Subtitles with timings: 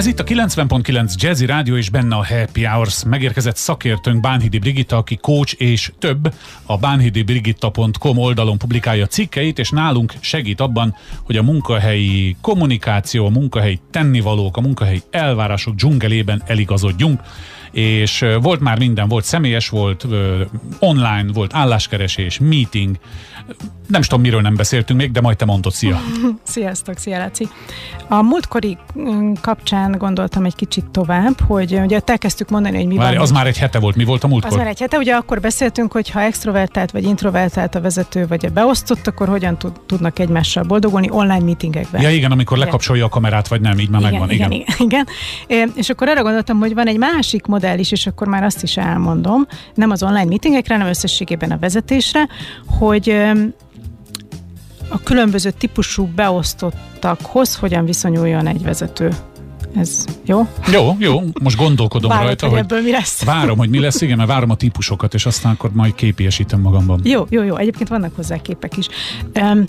[0.00, 3.04] Ez itt a 90.9 Jazzy Rádió és benne a Happy Hours.
[3.04, 6.34] Megérkezett szakértőnk Bánhidi Brigitta, aki coach és több.
[6.66, 13.80] A bánhidibrigitta.com oldalon publikálja cikkeit, és nálunk segít abban, hogy a munkahelyi kommunikáció, a munkahelyi
[13.90, 17.20] tennivalók, a munkahelyi elvárások dzsungelében eligazodjunk
[17.70, 20.06] és volt már minden, volt személyes, volt
[20.78, 22.96] online, volt álláskeresés, meeting,
[23.86, 26.00] nem is tudom, miről nem beszéltünk még, de majd te mondod, szia!
[26.42, 27.48] Sziasztok, szia Laci!
[28.08, 33.14] A múltkori mm, kapcsán gondoltam egy kicsit tovább, hogy ugye elkezdtük mondani, hogy mi Várj,
[33.14, 33.22] van.
[33.22, 34.52] Az már egy hete volt, mi volt a múltkor?
[34.52, 38.46] Az már egy hete, ugye akkor beszéltünk, hogy ha extrovertált vagy introvertált a vezető vagy
[38.46, 42.02] a beosztott, akkor hogyan tud, tudnak egymással boldogulni online meetingekben.
[42.02, 42.68] Ja igen, amikor igen.
[42.68, 44.30] lekapcsolja a kamerát, vagy nem, így már igen, megvan.
[44.30, 45.06] Igen, igen, igen.
[45.48, 45.72] igen.
[45.76, 48.76] És akkor arra gondoltam, hogy van egy másik modell is, és akkor már azt is
[48.76, 52.28] elmondom, nem az online meetingekre, hanem összességében a vezetésre,
[52.66, 53.08] hogy
[54.88, 59.14] a különböző típusú beosztottakhoz hogyan viszonyuljon egy vezető.
[59.76, 60.46] Ez jó?
[60.72, 63.24] Jó, jó, most gondolkodom Várod, rajta, hogy hogy ebből mi lesz.
[63.24, 67.00] várom, hogy mi lesz, igen, mert várom a típusokat, és aztán akkor majd képiesítem magamban.
[67.04, 67.56] Jó, jó, jó.
[67.56, 68.88] Egyébként vannak hozzá képek is.
[69.40, 69.64] Um,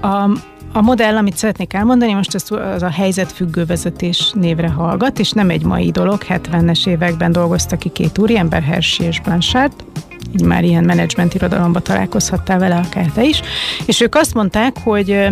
[0.00, 0.30] a,
[0.72, 5.50] a modell, amit szeretnék elmondani, most ez az a helyzetfüggő vezetés névre hallgat, és nem
[5.50, 6.22] egy mai dolog.
[6.28, 9.72] 70-es években dolgoztak ki két úriember, Hershey és Blanchard,
[10.32, 13.40] így már ilyen menedzsment irodalomba találkozhattál vele akár te is,
[13.86, 15.26] és ők azt mondták, hogy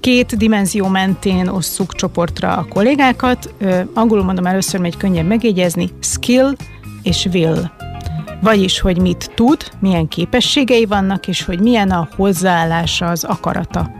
[0.00, 3.54] két dimenzió mentén osszuk csoportra a kollégákat,
[3.94, 6.52] angolul mondom először, mert könnyebb megjegyezni, skill
[7.02, 7.70] és will.
[8.40, 13.90] Vagyis, hogy mit tud, milyen képességei vannak, és hogy milyen a hozzáállása, az akarata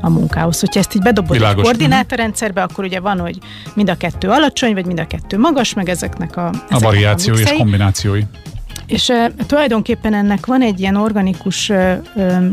[0.00, 0.60] a munkához.
[0.60, 1.56] Hogyha ezt így bedobod Világos.
[1.58, 3.38] egy koordinátorrendszerbe, akkor ugye van, hogy
[3.74, 7.34] mind a kettő alacsony, vagy mind a kettő magas, meg ezeknek a, A ezeknek variációi
[7.34, 7.58] és mixei.
[7.58, 8.22] kombinációi.
[8.92, 12.00] És e, tulajdonképpen ennek van egy ilyen organikus e,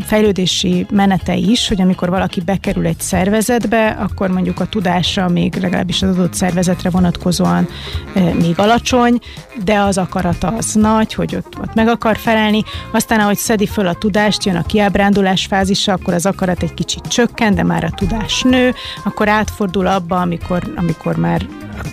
[0.01, 6.01] fejlődési menete is, hogy amikor valaki bekerül egy szervezetbe, akkor mondjuk a tudása még legalábbis
[6.01, 7.67] az adott szervezetre vonatkozóan
[8.13, 9.19] e, még alacsony,
[9.63, 12.63] de az akarata az nagy, hogy ott, ott meg akar felelni.
[12.91, 17.07] Aztán, ahogy szedi föl a tudást, jön a kiábrándulás fázisa, akkor az akarat egy kicsit
[17.07, 18.73] csökken, de már a tudás nő,
[19.03, 21.45] akkor átfordul abba, amikor, amikor már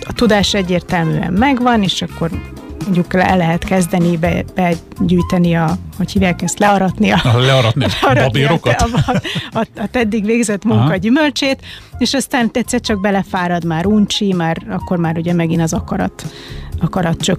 [0.07, 2.29] a tudás egyértelműen megvan, és akkor
[2.83, 7.87] mondjuk le lehet kezdeni be, begyűjteni a, hogy hívják ezt, learatni a, Ah, Learatni a
[8.01, 8.81] learatni babérokat.
[8.81, 10.95] A, a, a, a eddig végzett munka Aha.
[10.95, 11.59] gyümölcsét,
[11.97, 16.25] és aztán egyszer csak belefárad már uncsi, már akkor már ugye megint az akarat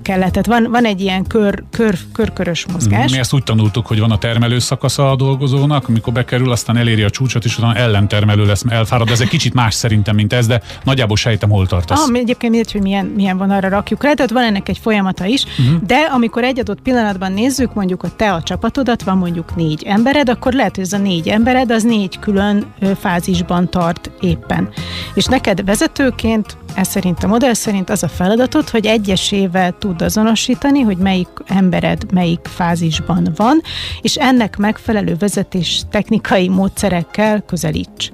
[0.04, 0.30] le.
[0.30, 3.12] Tehát van, van egy ilyen kör, kör, körkörös mozgás.
[3.12, 7.02] Mi ezt úgy tanultuk, hogy van a termelő szakasza a dolgozónak, amikor bekerül, aztán eléri
[7.02, 9.08] a csúcsot, és utána ellentermelő lesz, elfárad.
[9.08, 12.08] Ez egy kicsit más szerintem, mint ez, de nagyjából sejtem, hol tartasz.
[12.08, 15.24] Ah, egyébként mindegy, hogy milyen, milyen van arra rakjuk rá, tehát van ennek egy folyamata
[15.24, 15.82] is, uh-huh.
[15.86, 20.28] de amikor egy adott pillanatban nézzük, mondjuk a te a csapatodat, van mondjuk négy embered,
[20.28, 22.64] akkor lehet, hogy ez a négy embered az négy külön
[23.00, 24.68] fázisban tart éppen.
[25.14, 28.86] És neked vezetőként, ez szerint a modell szerint az a feladatod, hogy
[29.32, 33.60] egyesével tud azonosítani, hogy melyik embered melyik fázisban van,
[34.00, 38.12] és ennek megfelelő vezetés technikai módszerekkel közelíts.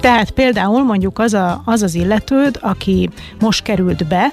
[0.00, 3.10] Tehát például mondjuk az a, az, az illetőd, aki
[3.40, 4.32] most került be,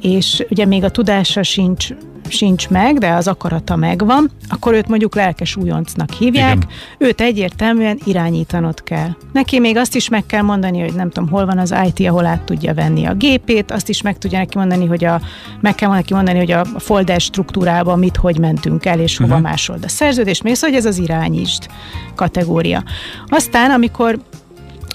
[0.00, 1.88] és ugye még a tudása sincs
[2.28, 6.68] sincs meg, de az akarata megvan, akkor őt mondjuk lelkes újoncnak hívják, Igen.
[6.98, 9.08] őt egyértelműen irányítanod kell.
[9.32, 12.26] Neki még azt is meg kell mondani, hogy nem tudom, hol van az IT, ahol
[12.26, 15.20] át tudja venni a gépét, azt is meg tudja neki mondani, hogy a,
[15.60, 19.48] meg kell neki mondani, hogy a folder struktúrában mit, hogy mentünk el, és hova uh-huh.
[19.48, 21.66] másold a szerződés, még szóval, hogy ez az irányítsd
[22.14, 22.82] kategória.
[23.26, 24.18] Aztán, amikor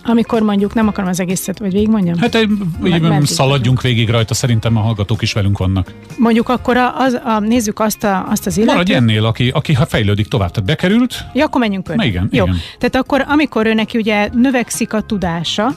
[0.09, 2.17] amikor mondjuk nem akarom az egészet, vagy végigmondjam?
[2.17, 2.49] Hát egy,
[2.85, 5.93] így szaladjunk végig rajta, szerintem a hallgatók is velünk vannak.
[6.17, 8.73] Mondjuk akkor a, az, a, nézzük azt, a, azt az illetőt.
[8.73, 12.05] Maradj ennél, aki, aki ha fejlődik tovább, tehát bekerült, Ja, akkor menjünk körbe.
[12.05, 12.43] Igen, Jó.
[12.43, 12.57] igen.
[12.77, 15.71] Tehát akkor, amikor ő neki ugye növekszik a tudása,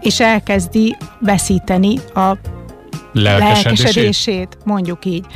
[0.00, 2.36] és elkezdi veszíteni a
[3.12, 3.64] lelkesedését.
[3.64, 5.26] lelkesedését, mondjuk így,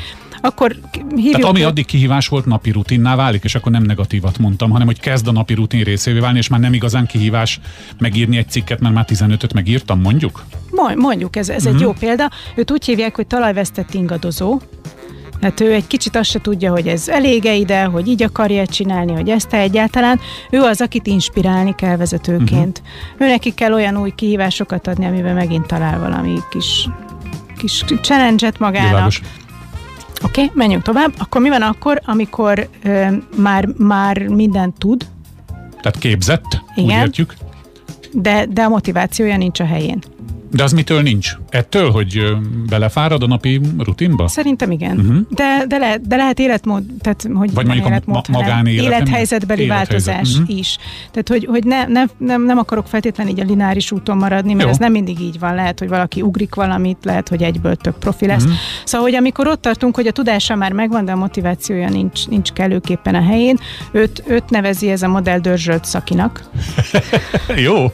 [0.41, 0.77] akkor
[1.15, 1.31] hívjuk...
[1.35, 5.01] Tehát ami addig kihívás volt, napi rutinná válik, és akkor nem negatívat mondtam, hanem hogy
[5.01, 7.61] kezd a napi rutin részévé válni, és már nem igazán kihívás
[7.99, 10.45] megírni egy cikket, mert már 15-öt megírtam, mondjuk?
[10.71, 11.75] Mond- Mondjuk, ez, ez Mhm.
[11.75, 12.31] egy jó példa.
[12.55, 14.61] Őt úgy hívják, hogy talajvesztett ingadozó.
[15.41, 19.13] Hát ő egy kicsit azt se tudja, hogy ez elége ide, hogy így akarja csinálni,
[19.13, 20.21] hogy ezt egyáltalán.
[20.51, 22.51] Ő az, akit inspirálni kell vezetőként.
[22.83, 22.89] Mhm.
[23.13, 23.27] Uh-huh.
[23.27, 26.89] Ő neki kell olyan új kihívásokat adni, amiben megint talál valami kis,
[27.59, 28.89] kis challenge-et magának.
[28.91, 29.21] Világos.
[30.25, 31.13] Oké, okay, menjünk tovább.
[31.19, 35.07] Akkor mi van akkor, amikor ö, már, már mindent tud,
[35.81, 37.01] Tehát képzett, úgy Igen.
[37.01, 37.35] értjük.
[38.13, 40.03] de, de a motivációja nincs a helyén.
[40.51, 41.37] De az mitől nincs?
[41.49, 42.37] Ettől, hogy
[42.69, 44.29] belefárad a napi rutinba?
[44.29, 44.99] Szerintem igen.
[44.99, 45.17] Uh-huh.
[45.31, 49.63] De, de, lehet, de lehet életmód, tehát hogy Vagy mondjuk életmód, a ma- magánélet, élethelyzetbeli
[49.63, 50.15] élethelyzet.
[50.15, 50.59] változás uh-huh.
[50.59, 50.77] is.
[51.11, 54.65] Tehát, hogy, hogy ne, ne, nem, nem akarok feltétlenül így a lineáris úton maradni, mert
[54.65, 54.71] Jó.
[54.71, 55.55] ez nem mindig így van.
[55.55, 58.43] Lehet, hogy valaki ugrik valamit, lehet, hogy egyből tök profi lesz.
[58.43, 58.59] Uh-huh.
[58.85, 62.53] Szóval, hogy amikor ott tartunk, hogy a tudása már megvan, de a motivációja nincs, nincs
[62.53, 63.59] kellőképpen a helyén,
[63.93, 66.51] őt, őt nevezi ez a modell dörzsölt szakinak.
[67.67, 67.93] Jó.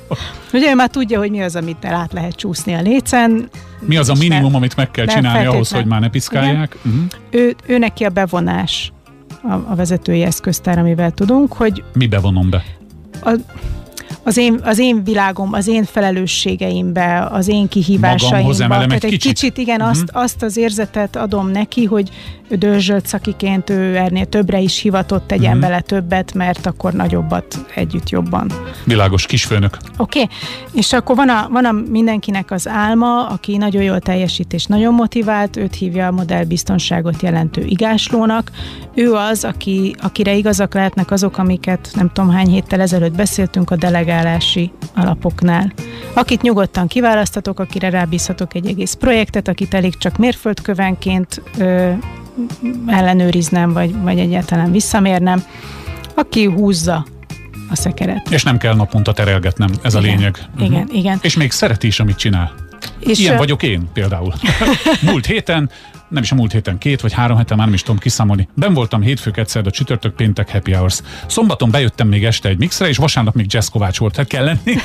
[0.53, 3.49] Ugye ő már tudja, hogy mi az, amit át lehet csúszni a lécen.
[3.81, 6.77] Mi az a minimum, nem, amit meg kell csinálni ahhoz, hogy már ne piszkálják?
[6.85, 7.03] Uh-huh.
[7.31, 8.93] Ő, ő neki a bevonás
[9.43, 11.85] a, a vezetői eszköztár, amivel tudunk, hogy...
[11.93, 12.63] Mi bevonom be?
[13.25, 13.35] A,
[14.25, 18.67] az én, az én világom, az én felelősségeimbe, az én kihívásaimba.
[18.67, 19.91] Tehát egy, kicsit, kicsit igen, uh-huh.
[19.91, 22.11] azt, azt az érzetet adom neki, hogy
[22.59, 25.61] dörzsölt szakiként, ő ernél többre is hivatott, tegyen uh-huh.
[25.61, 28.53] bele többet, mert akkor nagyobbat együtt jobban.
[28.85, 29.77] Világos, kisfőnök.
[29.97, 30.37] Oké, okay.
[30.73, 34.95] és akkor van a, van a mindenkinek az álma, aki nagyon jól teljesít és nagyon
[34.95, 38.51] motivált, őt hívja a modellbiztonságot jelentő igáslónak.
[38.95, 43.77] Ő az, aki, akire igazak lehetnek azok, amiket nem tudom hány héttel ezelőtt beszéltünk a
[44.13, 45.73] delegálási alapoknál.
[46.15, 51.93] Akit nyugodtan kiválasztatok, akire rábízhatok egy egész projektet, akit elég csak mérföldkövenként ö,
[52.87, 55.45] ellenőriznem, vagy, vagy egyáltalán visszamérnem,
[56.15, 57.07] aki húzza
[57.71, 58.31] a szekeret.
[58.31, 60.39] És nem kell naponta terelgetnem, ez igen, a lényeg.
[60.59, 60.97] Igen, uh-huh.
[60.97, 61.19] igen.
[61.23, 62.53] És még szereti is, amit csinál.
[63.03, 64.35] És Ilyen vagyok én például.
[65.03, 65.71] Múlt héten
[66.13, 68.49] nem is a múlt héten, két vagy három héten, már nem is tudom kiszámolni.
[68.55, 71.01] Ben voltam hétfők egyszer, a csütörtök, péntek, happy hours.
[71.27, 74.77] Szombaton bejöttem még este egy mixre, és vasárnap még Jazz Kovács volt, hát kell lenni.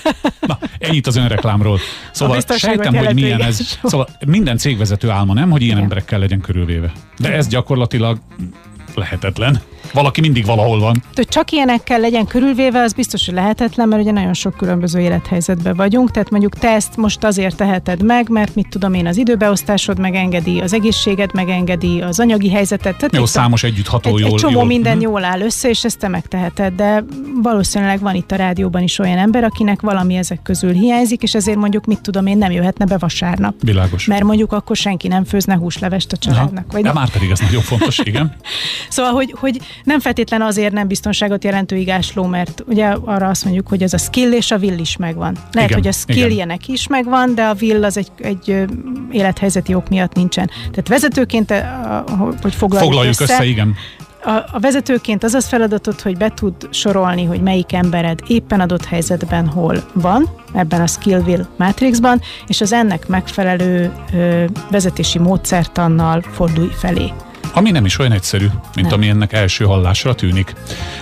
[0.46, 1.78] Na, ennyit az önreklámról.
[2.10, 3.78] Szóval sejtem, hogy milyen ez.
[3.82, 5.82] Szóval minden cégvezető álma, nem, hogy ilyen Igen.
[5.82, 6.92] emberekkel legyen körülvéve.
[7.18, 8.18] De ez gyakorlatilag
[8.94, 9.60] lehetetlen.
[9.92, 11.02] Valaki mindig valahol van.
[11.14, 15.76] Hogy csak ilyenekkel legyen körülvéve, az biztos, hogy lehetetlen, mert ugye nagyon sok különböző élethelyzetben
[15.76, 19.98] vagyunk, tehát mondjuk te ezt most azért teheted meg, mert mit tudom én, az időbeosztásod
[19.98, 22.96] megengedi, az egészséged megengedi, az anyagi helyzetet.
[22.96, 24.28] Tehát jó, számos együttható egy, jól.
[24.28, 24.64] Egy csomó jól.
[24.64, 25.12] minden uh-huh.
[25.12, 27.04] jól áll össze, és ezt te megteheted, de
[27.42, 31.58] valószínűleg van itt a rádióban is olyan ember, akinek valami ezek közül hiányzik, és ezért
[31.58, 33.54] mondjuk, mit tudom én, nem jöhetne be vasárnap.
[33.60, 34.06] Világos.
[34.06, 36.72] Mert mondjuk akkor senki nem főzne húslevest a családnak.
[36.72, 38.34] Vagy de már pedig ez nagyon fontos, igen.
[38.88, 43.68] szóval, hogy, hogy nem feltétlen azért nem biztonságot jelentő igásló, mert ugye arra azt mondjuk,
[43.68, 45.36] hogy ez a skill és a will is megvan.
[45.52, 48.64] Lehet, igen, hogy a skill ilyenek is megvan, de a will az egy, egy
[49.10, 50.50] élethelyzeti ok miatt nincsen.
[50.70, 51.50] Tehát vezetőként,
[52.42, 53.74] hogy foglaljuk, foglaljuk össze, össze igen.
[54.24, 58.84] A, a vezetőként az az feladatot, hogy be tud sorolni, hogy melyik embered éppen adott
[58.84, 66.70] helyzetben hol van, ebben a Skill-Will Matrixban, és az ennek megfelelő ö, vezetési módszertannal fordulj
[66.78, 67.12] felé.
[67.54, 68.98] Ami nem is olyan egyszerű, mint nem.
[68.98, 70.54] ami ennek első hallásra tűnik.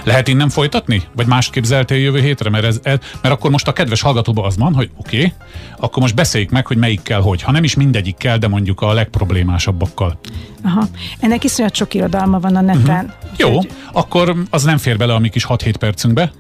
[0.05, 1.03] Lehet innen folytatni?
[1.17, 2.51] Vagy más képzeltél jövő hétre?
[2.51, 5.33] Mert, ez, mert akkor most a kedves hallgatóban az van, hogy oké, okay,
[5.79, 7.43] akkor most beszéljük meg, hogy melyikkel hogy.
[7.43, 10.19] Ha nem is mindegyikkel, de mondjuk a legproblémásabbakkal.
[10.65, 10.89] Aha.
[11.21, 13.05] Ennek iszonyat sok irodalma van a neten.
[13.05, 13.11] Uh-huh.
[13.37, 13.71] Jó, hogy...
[13.93, 16.33] akkor az nem fér bele a mi kis 6-7 percünkbe,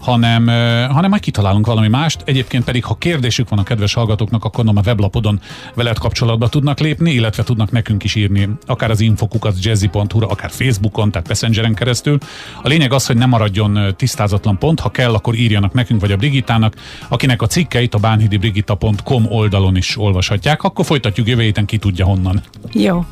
[0.00, 0.46] hanem,
[0.92, 2.22] hanem majd kitalálunk valami mást.
[2.24, 5.40] Egyébként pedig, ha kérdésük van a kedves hallgatóknak, akkor a weblapodon
[5.74, 11.10] veled kapcsolatba tudnak lépni, illetve tudnak nekünk is írni, akár az infokukat jazzy.hu-ra, akár Facebookon,
[11.10, 12.18] tehát Messengeren keresztül.
[12.62, 16.16] A lényeg az, hogy nem maradjon tisztázatlan pont, ha kell, akkor írjanak nekünk vagy a
[16.16, 16.74] Brigitának,
[17.08, 20.62] akinek a cikkeit a bánhidibrigita.com oldalon is olvashatják.
[20.62, 22.42] Akkor folytatjuk jövő héten, ki tudja honnan.
[22.72, 23.04] Jó.